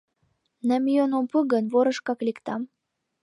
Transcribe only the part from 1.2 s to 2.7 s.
пу гын, ворышкак лектам.